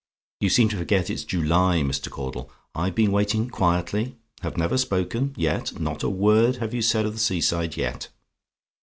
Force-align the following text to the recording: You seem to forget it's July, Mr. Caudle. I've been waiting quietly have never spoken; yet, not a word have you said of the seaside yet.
You 0.39 0.49
seem 0.49 0.67
to 0.69 0.77
forget 0.77 1.11
it's 1.11 1.23
July, 1.23 1.83
Mr. 1.85 2.09
Caudle. 2.09 2.49
I've 2.73 2.95
been 2.95 3.11
waiting 3.11 3.51
quietly 3.51 4.15
have 4.39 4.57
never 4.57 4.75
spoken; 4.75 5.31
yet, 5.37 5.79
not 5.79 6.01
a 6.01 6.09
word 6.09 6.55
have 6.55 6.73
you 6.73 6.81
said 6.81 7.05
of 7.05 7.13
the 7.13 7.19
seaside 7.19 7.77
yet. 7.77 8.07